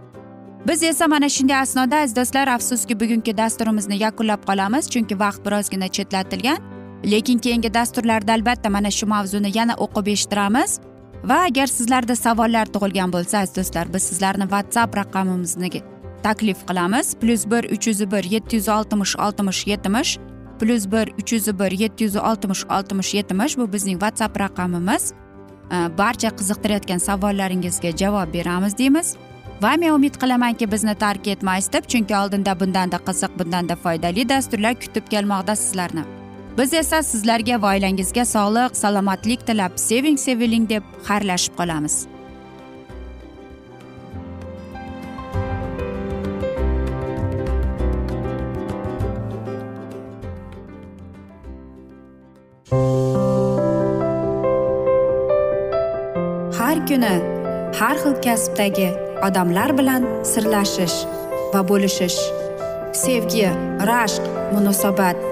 biz 0.69 0.83
esa 0.83 1.09
mana 1.09 1.29
shunday 1.37 1.59
asnoda 1.65 1.97
aziz 2.03 2.17
do'stlar 2.17 2.49
afsuski 2.57 3.01
bugungi 3.01 3.37
dasturimizni 3.43 3.97
yakunlab 4.05 4.43
qolamiz 4.51 4.91
chunki 4.93 5.15
vaqt 5.25 5.41
birozgina 5.47 5.89
chetlatilgan. 5.97 6.72
Lekin 7.05 7.39
keyingi 7.39 7.75
dasturlarda 7.75 8.33
albatta 8.33 8.71
mana 8.71 8.91
shu 8.91 9.07
mavzuni 9.07 9.51
yana 9.59 9.75
o'qib 9.75 10.07
eshittiramiz. 10.15 10.81
Va 11.25 11.39
agar 11.49 11.67
sizlarda 11.67 12.17
savollar 12.17 12.67
tug'ilgan 12.75 13.13
bo'lsa 13.13 13.39
aziz 13.39 13.57
do'stlar 13.57 13.95
biz 13.95 14.03
sizlarni 14.03 14.43
whatsapp 14.43 14.97
raqamimizni 14.97 15.83
taklif 16.23 16.67
qilamiz. 16.69 17.15
Plyus 17.21 17.47
bir 17.51 17.65
uch 17.75 17.87
yuz 17.87 18.01
bir 18.13 18.25
yetti 18.25 18.57
yuz 18.57 18.69
oltmish 18.69 19.17
oltmish 19.17 19.67
yetmish 19.67 20.19
plyus 20.61 20.87
bir 20.93 21.13
uch 21.21 21.33
yuz 21.33 21.59
bir 21.59 21.73
yetti 21.83 22.05
yuz 22.05 22.17
oltmish 22.17 22.65
oltmish 22.77 23.15
yetmish 23.15 23.59
bu 23.59 23.73
bizning 23.73 24.01
whatsapp 24.01 24.41
raqamimiz. 24.41 25.13
Barcha 25.99 26.29
qiziqtirayotgan 26.29 26.99
savollaringizga 26.99 27.91
javob 27.97 28.35
beramiz 28.35 28.79
deymiz. 28.79 29.17
Va 29.63 29.77
men 29.77 29.91
umid 29.91 30.15
qilamanki 30.23 30.73
bizni 30.73 30.95
tark 30.95 31.29
etmaysiz 31.29 31.73
deb 31.73 31.85
chunki 31.93 32.17
oldinda 32.17 32.61
bundanda 32.61 32.97
qiziq 32.97 33.39
bundanda 33.39 33.77
foydali 33.77 34.29
dasturlar 34.29 34.75
kutib 34.75 35.07
kelmoqda 35.11 35.57
sizlarni. 35.57 36.22
Biz 36.59 36.73
esa 36.75 37.03
sizlarga 37.03 37.57
va 37.63 37.75
oilangizga 37.75 38.25
sog'lik 38.29 38.77
salomatlik 38.77 39.47
tilab 39.49 39.79
seving 39.89 40.19
seviling 40.25 40.69
deb 40.69 40.85
xayrlashib 41.09 41.55
qolamiz. 41.61 41.95
Har 56.59 56.77
kuni 56.89 57.15
har 57.81 57.97
xil 58.05 58.15
kasbdagi 58.27 58.89
odamlar 59.27 59.71
bilan 59.79 60.09
sirlashish 60.33 60.99
va 61.55 61.61
bo'lishish. 61.71 62.21
Sevgi 63.03 63.49
rashq 63.91 64.25
munosabat 64.55 65.32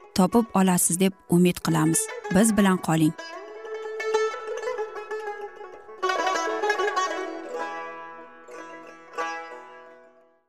topib 0.15 0.45
olasiz 0.53 0.99
deb 0.99 1.13
umid 1.29 1.57
qilamiz. 1.65 1.99
Biz 2.35 2.57
bilan 2.57 2.77
qoling. 2.77 3.13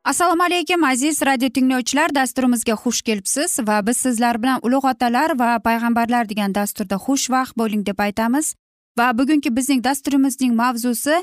Assalomu 0.05 0.43
alaykum 0.43 0.83
aziz 0.83 1.21
radio 1.25 1.49
tinglovchilar. 1.49 2.15
Dasturimizga 2.15 2.73
xush 2.73 3.01
kelibsiz 3.01 3.59
va 3.67 3.87
biz 3.87 3.97
sizlar 3.97 4.43
bilan 4.43 4.59
ulug' 4.61 4.85
otalar 4.85 5.39
va 5.39 5.59
payg'ambarlar 5.59 6.29
degan 6.29 6.55
dasturda 6.55 6.95
xushvaqt 6.95 7.57
bo'ling 7.57 7.85
deb 7.85 7.99
aytamiz. 7.99 8.55
Va 8.97 9.17
bugungi 9.17 9.55
bizning 9.55 9.83
dasturimizning 9.83 10.53
mavzusi 10.55 11.15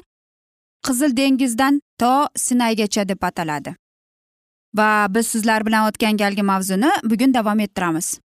qizil 0.87 1.17
dengizdan 1.17 1.81
to 1.99 2.29
sinaygacha 2.37 3.09
deb 3.09 3.23
ataladi. 3.23 3.75
Va 4.75 5.07
biz 5.15 5.27
sizlar 5.27 5.67
bilan 5.67 5.89
o'tgan 5.89 6.17
galgi 6.17 6.43
mavzuni 6.43 6.91
bugun 7.05 7.35
davom 7.35 7.61
ettiramiz. 7.61 8.19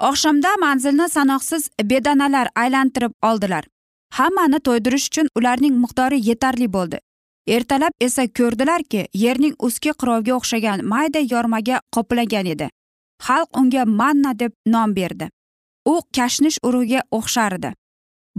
Oqshomda 0.00 0.48
manzilni 0.60 1.08
sanoqsiz 1.08 1.70
bedanalar 1.90 2.48
aylantirib 2.54 3.12
oldilar. 3.22 3.64
Hammani 4.18 4.60
to'ydirish 4.66 5.06
uchun 5.10 5.28
ularning 5.38 5.74
miqdori 5.84 6.18
yetarli 6.28 6.72
bo'ldi. 6.72 6.98
Ertalab 7.48 7.92
esa 8.00 8.26
ko'rdilarki 8.38 9.06
yerning 9.14 9.54
uski 9.58 9.92
qirovga 10.00 10.32
o'xshagan 10.38 10.84
mayda 10.92 11.20
yormaga 11.32 11.80
qoplagan 11.96 12.46
edi. 12.54 12.68
Xalq 13.26 13.58
unga 13.60 13.84
manna 13.84 14.32
deb 14.38 14.52
nom 14.66 14.94
berdi. 14.96 15.28
U 15.92 15.94
kashnish 16.16 16.58
urug'iga 16.68 17.00
o'xshardi. 17.18 17.72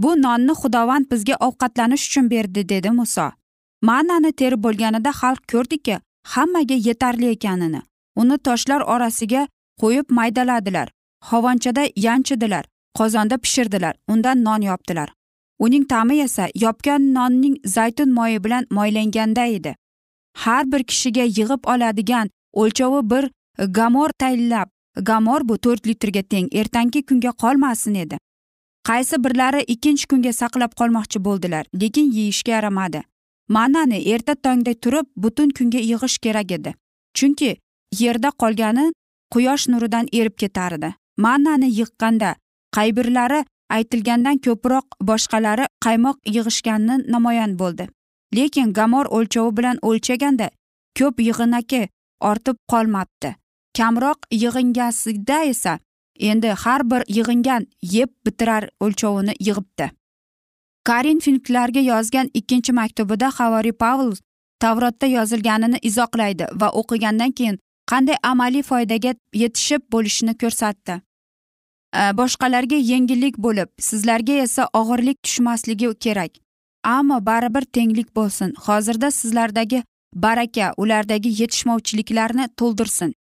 Bu 0.02 0.10
nonni 0.22 0.54
xudovand 0.60 1.10
bizga 1.12 1.36
ovqatlanish 1.46 2.04
uchun 2.08 2.30
berdi 2.30 2.68
dedi 2.68 2.90
muso. 2.90 3.26
Mannani 3.88 4.32
terib 4.32 4.62
bo'lganida 4.66 5.10
xalq 5.20 5.42
ko'rdiki 5.52 5.98
hammaga 6.34 6.76
yetarli 6.88 7.28
ekanini. 7.36 7.82
Uni 8.16 8.38
toshlar 8.46 8.80
orasiga 8.94 9.42
qo'yib 9.82 10.06
maydaladilar. 10.18 10.88
Hovonchada 11.20 11.88
yanchidilar 11.96 12.64
qozonda 12.94 13.38
pishirdilar 13.38 13.94
undan 14.08 14.44
non 14.44 14.62
yopdilar. 14.62 15.08
Uning 15.58 15.84
ta'mi 15.88 16.20
esa 16.20 16.48
yopgan 16.54 17.14
nonning 17.14 17.56
zaytun 17.64 18.12
moyi 18.12 18.44
bilan 18.44 18.66
moylanganda 18.70 19.44
edi. 19.46 19.76
Har 20.36 20.72
bir 20.72 20.82
kishiga 20.84 21.22
yig'ib 21.22 21.64
oladigan 21.72 22.30
o'lchovi 22.52 23.10
bir 23.10 23.30
gamor 23.58 24.10
tayinlab 24.18 24.68
gamor 24.96 25.48
bu 25.48 25.58
to'rt 25.58 25.86
litrga 25.86 26.22
teng 26.22 26.48
ertangi 26.54 27.02
kunga 27.06 27.32
qolmasin 27.42 27.94
edi. 27.94 28.18
Qaysi 28.88 29.24
birlari 29.24 29.60
ikkinchi 29.62 30.06
kunga 30.06 30.32
saqlab 30.32 30.72
qolmoqchi 30.80 31.24
bo'ldilar 31.24 31.64
lekin 31.82 32.12
yeyishga 32.12 32.52
yaramadi. 32.52 33.02
Mannani 33.48 33.98
erta 34.12 34.34
tongda 34.34 34.74
turib 34.74 35.06
butun 35.16 35.50
kunga 35.50 35.78
yig'ish 35.78 36.18
kerak 36.18 36.52
edi. 36.52 36.74
Chunki 37.14 37.56
yerda 38.00 38.30
qolgani 38.42 38.92
quyosh 39.34 39.68
nuridan 39.68 40.06
erib 40.12 40.36
ketar 40.42 40.72
edi 40.72 40.94
mannani 41.24 41.68
yiqqanda 41.80 42.30
qay 42.76 42.96
birlari 42.96 43.40
aytilgandan 43.76 44.38
ko'proq 44.46 44.86
boshqalari 45.08 45.66
qaymoq 45.84 46.18
yig'ishgani 46.36 46.96
namoyon 47.14 47.58
bo'ldi. 47.60 47.88
Lekin 48.36 48.72
gamor 48.78 49.06
o'lchovi 49.16 49.56
bilan 49.58 49.76
o'lchaganda 49.88 50.50
ko'p 50.98 51.20
yig'inaki 51.28 51.82
ortib 52.30 52.56
qolmabdi. 52.72 53.30
Kamroq 53.78 54.18
yig'ingasida 54.42 55.38
esa 55.52 55.78
endi 56.30 56.48
har 56.62 56.90
bir 56.90 57.02
yig'ingan 57.16 57.66
yeb 57.96 58.10
bitirar 58.26 58.68
o'lchovini 58.80 59.34
yig'ibdi. 59.46 59.90
Karin 60.88 61.18
finklarga 61.18 61.80
yozgan 61.80 62.30
ikkinchi 62.34 62.72
maktubida 62.72 63.28
havoriy 63.38 63.72
pavl 63.72 64.14
tavrotda 64.60 65.06
yozilganini 65.06 65.78
izohlaydi 65.82 66.46
va 66.60 66.68
o'qigandan 66.80 67.32
keyin 67.38 67.58
qanday 67.90 68.18
amaliy 68.32 68.62
foydaga 68.70 69.14
yetishib 69.42 69.82
bo'lishini 69.92 70.34
ko'rsatdi. 70.42 71.00
Э, 71.92 72.12
boshqalarga 72.14 72.76
yengillik 72.76 73.38
bo'lib 73.44 73.68
sizlarga 73.82 74.32
esa 74.42 74.68
og'irlik 74.80 75.22
tushmasligi 75.22 75.88
kerak. 76.04 76.30
Ammo 76.84 77.18
baribir 77.26 77.64
tenglik 77.76 78.16
bo'lsin. 78.16 78.54
Hozirda 78.66 79.10
sizlardagi 79.10 79.82
baraka 80.14 80.74
ulardagi 80.76 81.30
yetishmovchiliklarni 81.40 82.46
to'ldirsin. 82.56 83.14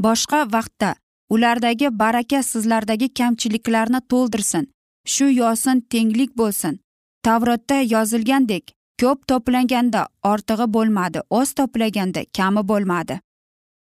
Boshqa 0.00 0.40
vaqtda 0.52 0.94
ulardagi 1.30 1.98
baraka 1.98 2.42
sizlardagi 2.42 3.08
kamchiliklarni 3.14 4.00
to'ldirsin. 4.10 4.66
Shu 5.06 5.30
yosin 5.30 5.80
tenglik 5.80 6.36
bo'lsin. 6.36 6.80
Tavrotda 7.22 7.80
yozilgandek 7.94 8.74
ko'p 9.00 9.18
to'planganda 9.28 10.06
ortig'i 10.22 10.66
bo'lmadi 10.74 11.20
oz 11.30 11.54
to'plaganda 11.58 12.24
kami 12.36 12.68
bo'lmadi. 12.68 13.20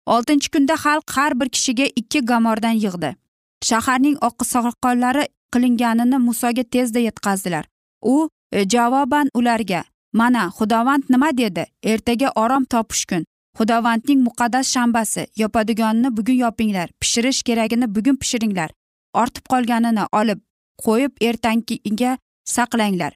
Oltinchi 0.07 0.51
kunda 0.51 0.75
xalq 0.85 1.11
har 1.17 1.41
bir 1.41 1.49
kishiga 1.49 1.87
ikki 1.97 2.21
gamordan 2.31 2.77
yig'di. 2.85 3.17
Shaharning 3.69 4.17
oqsoqollari 4.29 5.25
qilinganini 5.53 6.19
musoga 6.19 6.63
tezda 6.63 6.99
yetkazdilar. 6.99 7.65
U 8.03 8.29
e, 8.53 8.69
javoban 8.69 9.29
ularga 9.35 9.85
mana 10.13 10.51
xudovand 10.59 11.05
nima 11.11 11.37
dedi? 11.37 11.65
Ertaga 11.83 12.33
orom 12.37 12.65
topish 12.65 13.05
kun. 13.07 13.25
Xudovandning 13.59 14.21
muqaddas 14.29 14.67
shanbasi 14.75 15.27
yopadiganini 15.37 16.17
bugun 16.17 16.35
yopinglar. 16.35 16.89
Pishirish 17.01 17.43
keragini 17.43 17.95
bugun 17.95 18.17
pishiringlar. 18.17 18.71
Ortib 19.15 19.45
qolganini 19.53 20.05
olib 20.13 20.41
qo'yib 20.85 21.13
ertangiga 21.21 22.19
saqlanglar. 22.45 23.13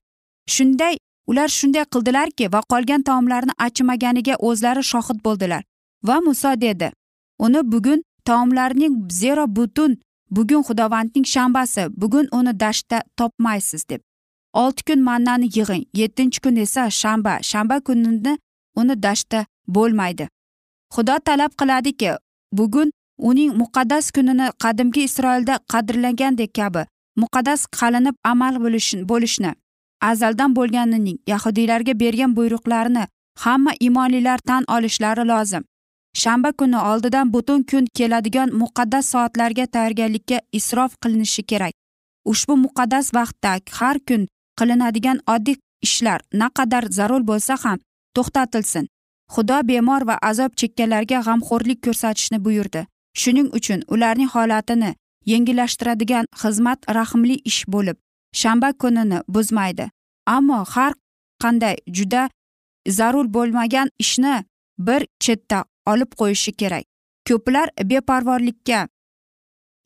Shunday 0.54 0.96
ular 1.26 1.48
shunday 1.48 1.84
qildilarki 1.94 2.52
va 2.52 2.60
qolgan 2.72 3.02
taomlarni 3.02 3.52
achimaganiga 3.58 4.34
o'zlari 4.48 4.82
shohid 4.92 5.24
bo'ldilar. 5.26 5.62
Va 6.04 6.20
muso 6.20 6.60
dedi 6.60 6.90
uni 7.38 7.60
bugun 7.72 8.02
taomlarning 8.24 8.94
zero 9.10 9.44
butun 9.56 9.96
bugun 10.30 10.62
xudovandning 10.62 11.26
shanbasi 11.26 11.82
bugun 12.00 12.28
uni 12.32 12.60
dashtda 12.60 13.02
topmaysiz 13.16 13.88
deb. 13.88 14.00
Olti 14.52 14.84
kun 14.84 15.00
mannani 15.02 15.46
yig'ing 15.56 15.84
yettinchi 15.94 16.40
kun 16.40 16.56
esa 16.56 16.90
shanba 16.90 17.38
shanba 17.42 17.80
kunini 17.80 18.38
uni 18.76 19.02
dashtda 19.02 19.46
bo'lmaydi. 19.68 20.28
Xudo 20.94 21.18
talab 21.24 21.52
qiladiki 21.60 22.10
bugun 22.52 22.90
uning 23.18 23.52
muqaddas 23.60 24.10
kunini 24.14 24.46
qadimgi 24.62 25.02
isroilda 25.08 25.54
qadrlagandek 25.72 26.54
kabi 26.54 26.82
muqaddas 27.16 27.66
qalinib 27.78 28.16
amal 28.24 28.54
bo'lishni 29.10 29.52
azaldan 30.00 30.56
bo'lganining 30.56 31.18
yahudiylarga 31.26 32.00
bergan 32.00 32.36
buyruqlarini 32.36 33.04
hamma 33.44 33.72
imonlilar 33.80 34.38
tan 34.38 34.64
olishlari 34.68 35.28
lozim. 35.28 35.64
Shanba 36.22 36.52
kuni 36.52 36.78
oldidan 36.90 37.32
butun 37.32 37.62
kun 37.70 37.84
keladigan 37.94 38.50
muqaddas 38.60 39.04
soatlarga 39.12 39.66
tayyorgarlikka 39.74 40.38
isrof 40.58 40.92
qilinishi 41.02 41.42
kerak. 41.50 41.74
Ushbu 42.30 42.54
muqaddas 42.64 43.06
vaqtda 43.16 43.52
har 43.78 43.96
kun 44.08 44.22
qilinadigan 44.58 45.18
oddiy 45.34 45.56
ishlar 45.86 46.20
naqadar 46.42 46.84
zarur 46.98 47.22
bo'lsa 47.30 47.54
ham 47.64 47.78
to'xtatilsin. 48.14 48.84
Xudo 49.34 49.58
bemor 49.68 50.02
va 50.08 50.16
azob 50.30 50.50
chekkanlarga 50.60 51.18
g'amxo'rlik 51.26 51.78
ko'rsatishni 51.86 52.38
buyurdi. 52.46 52.86
Shuning 53.20 53.48
uchun 53.58 53.80
ularning 53.94 54.30
holatini 54.34 54.90
yengillashtiradigan 55.32 56.24
xizmat 56.40 56.78
rahmli 56.98 57.36
ish 57.50 57.62
bo'lib 57.72 57.96
shanba 58.40 58.72
kunini 58.80 59.18
buzmaydi. 59.34 59.86
Ammo 60.36 60.64
har 60.74 60.92
qanday 61.42 61.76
juda 61.96 62.22
zarur 62.98 63.26
bo'lmagan 63.36 63.88
ishni 64.04 64.36
bir 64.86 65.02
chetda 65.24 65.64
olib 65.92 66.10
qo'yishi 66.20 66.52
kerak. 66.52 66.84
Ko'plar 67.28 67.68
beparvorlikka 67.90 68.88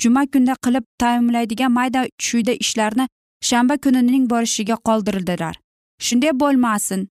juma 0.02 0.26
kunda 0.26 0.54
qilib 0.64 0.84
taomlaydigan 0.98 1.72
mayda 1.72 2.08
chuyda 2.18 2.52
ishlarni 2.64 3.08
shanba 3.48 3.76
kunining 3.84 4.30
borishiga 4.30 4.76
qoldirdilar. 4.88 5.54
Shunday 6.06 6.32
bo'lmasin. 6.40 7.08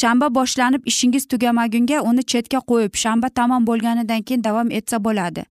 Shanba 0.00 0.34
boshlanib 0.34 0.82
ishingiz 0.86 1.24
tugamagunga 1.32 2.00
uni 2.08 2.22
chetga 2.32 2.60
qo'yib 2.70 2.94
shanba 3.02 3.28
tamom 3.28 3.66
bo'lganidan 3.66 4.22
keyin 4.22 4.44
davom 4.44 4.70
etsa 4.78 5.04
bo'ladi. 5.04 5.44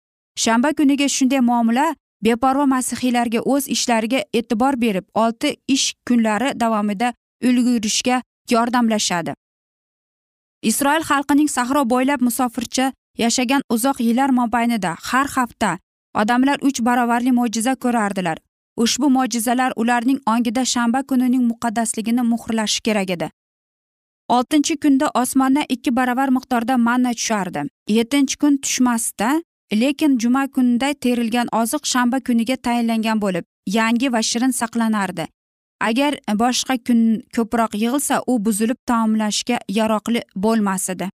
Shanba 0.44 0.74
kuniga 0.74 1.08
shunday 1.18 1.42
muomala 1.50 1.86
beparvo 2.26 2.66
masihiylarga 2.74 3.40
o'z 3.54 3.70
ishlariga 3.76 4.20
e'tibor 4.34 4.82
berib 4.82 5.06
olti 5.24 5.56
ish 5.76 5.88
kunlari 6.08 6.60
davomida 6.60 7.14
ulgurishga 7.48 8.22
yordamlashadi. 8.52 9.34
Isroil 10.70 11.04
xalqining 11.10 11.50
sahro 11.56 11.82
bo'ylab 11.94 12.22
musofircha 12.28 12.86
yashagan 13.24 13.62
uzoq 13.76 13.98
yillar 14.08 14.30
mobaynida 14.40 14.92
har 15.10 15.28
hafta 15.38 15.72
odamlar 16.22 16.58
uch 16.68 16.80
barobarli 16.88 17.32
mo'jiza 17.40 17.74
ko'rardilar. 17.84 18.38
Ushbu 18.84 19.10
mo'jizalar 19.18 19.72
ularning 19.82 20.20
ongida 20.34 20.64
shanba 20.74 21.04
kunining 21.10 21.44
muqaddasligini 21.52 22.24
muhrlashi 22.32 22.82
kerak 22.88 23.10
edi. 23.16 23.30
Oltinchi 24.36 24.76
kunda 24.84 25.08
osmondan 25.22 25.66
ikki 25.76 25.96
baravar 25.96 26.30
miqdorda 26.38 26.78
manna 26.88 27.12
tushardi. 27.20 27.62
Yettinchi 27.98 28.38
kun 28.42 28.58
tushmasda 28.64 29.30
lekin 29.82 30.18
juma 30.20 30.48
kunida 30.56 30.94
terilgan 30.94 31.48
oziq 31.62 31.84
shanba 31.94 32.20
kuniga 32.28 32.56
tayinlangan 32.66 33.22
bo'lib 33.22 33.46
yangi 33.78 34.14
va 34.14 34.22
shirin 34.30 34.54
saqlanardi. 34.62 35.26
Agar 35.90 36.14
boshqa 36.42 36.76
kun 36.88 37.02
ko'proq 37.36 37.72
yig'ilsa 37.84 38.16
u 38.32 38.34
buzilib 38.46 38.80
taomlashga 38.90 39.58
yaroqli 39.78 40.22
bo'lmas 40.44 40.90
edi. 40.94 41.10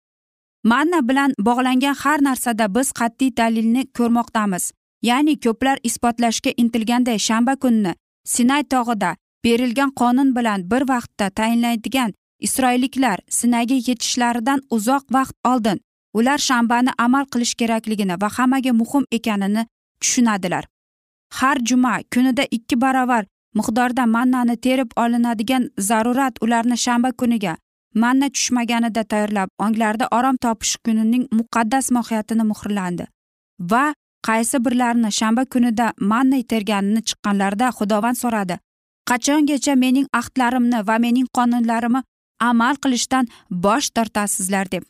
Manna 0.72 1.00
bilan 1.10 1.34
bog'langan 1.48 1.96
har 2.04 2.20
narsada 2.28 2.66
biz 2.76 2.92
qat'iy 3.00 3.32
dalilni 3.40 3.84
ko'rmoqdamiz. 3.98 4.72
Ya'ni 5.10 5.34
ko'plar 5.46 5.78
isbotlashga 5.90 6.52
intilganday 6.62 7.20
shanba 7.28 7.54
kunni 7.64 7.94
sinay 8.34 8.64
tog'ida 8.74 9.12
berilgan 9.44 9.92
qonun 10.02 10.36
bilan 10.38 10.60
bir 10.72 10.84
vaqtda 10.92 11.30
tayinlaydigan 11.40 12.12
isroilliklar 12.48 13.18
sinayga 13.30 13.78
yetishlaridan 13.88 14.60
uzoq 14.76 15.04
vaqt 15.16 15.36
oldin 15.52 15.80
ular 16.14 16.38
shanbani 16.38 16.92
amal 17.06 17.26
qilish 17.34 17.56
kerakligini 17.62 18.16
va 18.22 18.30
hammaga 18.38 18.74
muhim 18.82 19.06
ekanini 19.18 19.66
tushunadilar. 20.02 20.64
Har 21.38 21.58
juma 21.70 21.94
kunida 22.14 22.44
ikki 22.52 22.82
barobar 22.82 23.26
miqdorda 23.58 24.04
mannani 24.16 24.56
terib 24.66 24.90
olinadigan 25.04 25.64
zarurat 25.90 26.36
ularni 26.44 26.78
shanba 26.86 27.12
kuniga 27.12 27.54
manna 28.02 28.28
tushmaganida 28.36 29.04
tayyorlab 29.12 29.50
onglarida 29.66 30.06
orom 30.18 30.38
topish 30.46 30.76
kunining 30.86 31.26
muqaddas 31.40 31.92
mohiyatini 31.98 32.44
muhrlandi 32.52 33.06
va 33.72 33.94
qaysi 34.28 34.66
birlarini 34.66 35.12
shanba 35.20 35.44
kunida 35.54 35.94
manna 36.12 36.42
terganini 36.52 37.02
chiqqanlarida 37.08 37.68
xudovand 37.78 38.18
so'radi. 38.24 38.56
Qachongacha 39.10 39.74
mening 39.84 40.08
ahdlarimni 40.20 40.80
va 40.88 40.96
mening 41.06 41.28
qonunlarimni 41.38 42.04
amal 42.50 42.76
qilishdan 42.84 43.26
bosh 43.66 43.90
tortasizlar 43.96 44.72
deb. 44.74 44.84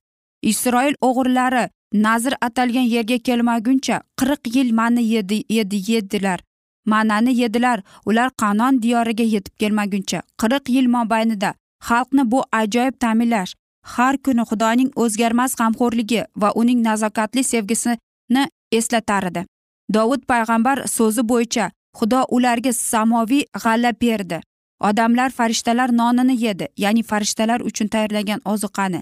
Isroil 0.52 0.96
o'g'irlari 1.08 1.64
nazr 2.06 2.34
atalgan 2.48 2.88
yerga 2.96 3.18
kelmaguncha 3.28 4.02
qirq 4.20 4.42
yil 4.56 4.70
manni 4.80 5.04
yedi 5.14 5.38
yedi 5.58 5.78
yedilar. 5.92 6.40
Ma'nani 6.86 7.34
yedilar. 7.42 7.84
Ular 8.06 8.30
qanon 8.42 8.82
diyoriga 8.82 9.24
yetib 9.24 9.54
kelmaguncha 9.60 10.22
qirq 10.42 10.70
yil 10.76 10.88
mobaynida. 10.88 11.54
Xalqni 11.88 12.32
bu 12.32 12.44
ajoyib 12.52 12.96
ta'minlash 13.00 13.54
har 13.96 14.18
kuni 14.18 14.44
xudoning 14.50 14.90
o'zgarmas 14.96 15.56
g'amxo'rligi 15.60 16.24
va 16.42 16.50
uning 16.56 16.80
nazokatli 16.88 17.44
sevgisini 17.44 18.44
eslatar 18.72 19.24
edi. 19.32 19.46
Dovud 19.94 20.22
payg'ambar 20.32 20.88
so'zi 20.96 21.24
bo'yicha 21.32 21.72
xudo 22.00 22.26
ularga 22.36 22.74
samoviy 22.74 23.44
g'alla 23.64 23.92
berdi. 24.02 24.42
Odamlar 24.90 25.30
farishtalar 25.38 25.90
nonini 26.02 26.36
yedi 26.46 26.68
ya'ni 26.78 27.04
farishtalar 27.04 27.60
uchun 27.70 27.88
tayyorlangan 27.88 28.42
ozuqani. 28.46 29.02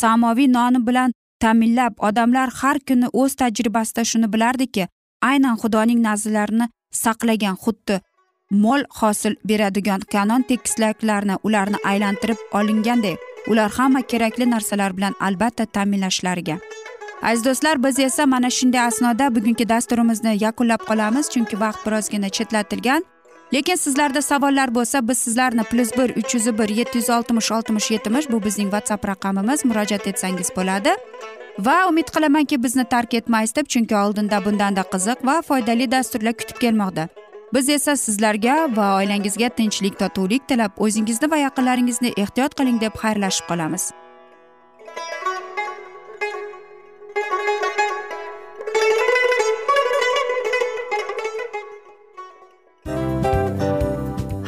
Samoviy 0.00 0.48
noni 0.52 0.86
bilan 0.86 1.12
ta'minlab 1.42 1.94
odamlar 2.08 2.48
har 2.60 2.78
kuni 2.88 3.08
o'z 3.12 3.34
tajribasida 3.40 4.04
shuni 4.10 4.32
bilardiki 4.32 4.88
aynan 5.30 5.56
xudoning 5.62 6.00
nazrlarini 6.08 6.66
saqlagan 6.92 7.56
xuddi 7.64 8.00
mo'l 8.52 8.84
hosil 9.00 9.34
beradigan 9.44 10.00
kanon 10.12 10.42
tekislaklarni 10.42 11.36
ularni 11.42 11.78
aylantirib 11.84 12.36
olinganday. 12.52 13.16
Ular 13.46 13.70
hamma 13.76 14.02
kerakli 14.02 14.50
narsalar 14.50 14.96
bilan 14.96 15.14
albatta 15.20 15.64
ta'minlashlariga. 15.66 16.58
Aziz 17.22 17.44
do'stlar 17.44 17.84
biz 17.84 17.98
esa 17.98 18.26
mana 18.26 18.50
shunday 18.50 18.80
asnoda 18.80 19.34
bugungi 19.34 19.68
dasturimizni 19.68 20.36
yakunlab 20.44 20.82
qolamiz 20.88 21.26
chunki 21.32 21.60
vaqt 21.60 21.86
birozgina 21.86 22.28
chetlatilgan. 22.28 23.02
Lekin 23.54 23.76
sizlarda 23.76 24.22
savollar 24.22 24.74
bo'lsa 24.74 25.08
biz 25.08 25.18
sizlarni 25.18 25.64
plyus 25.70 25.90
bir 25.98 26.16
uch 26.20 26.34
yuz 26.34 26.46
bir 26.58 26.68
yetti 26.68 26.98
yuz 26.98 27.10
oltmish 27.10 27.52
oltmish 27.52 27.90
yetmish 27.90 28.30
bu 28.32 28.44
bizning 28.44 28.70
whatsapp 28.74 29.08
raqamimiz 29.08 29.64
murojaat 29.64 30.06
etsangiz 30.06 30.50
bo'ladi. 30.56 30.92
Va 31.58 31.88
umid 31.88 32.10
qilamanki 32.10 32.62
bizni 32.62 32.84
tark 32.84 33.14
etmaysiz 33.14 33.56
deb 33.56 33.66
chunki 33.66 33.96
oldinda 33.96 34.44
bundanda 34.44 34.82
qiziq 34.92 35.26
va 35.26 35.42
foydali 35.42 35.90
dasturlar 35.90 36.32
kutib 36.32 36.58
kelmoqda. 36.64 37.08
Biz 37.54 37.68
esa 37.68 37.96
sizlarga 37.96 38.76
va 38.76 38.96
oilangizga 38.96 39.48
tinchlik 39.48 39.98
totuvlik 39.98 40.48
tilab 40.48 40.72
o'zingizni 40.76 41.30
va 41.30 41.36
yaqinlaringizni 41.36 42.12
ehtiyot 42.16 42.54
qiling 42.54 42.80
deb 42.80 42.96
xayrlashib 43.02 43.46
qolamiz. 43.50 43.90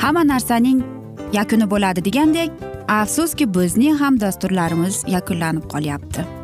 Hamma 0.05 0.25
narsaning 0.25 0.81
yakuni 1.33 1.69
bo'ladi 1.71 2.05
degandek 2.09 2.65
afsuski 2.89 3.55
bizning 3.55 4.01
ham 4.01 4.21
dasturlarimiz 4.21 5.05
yakunlanib 5.17 5.69
qolyapti. 5.75 6.44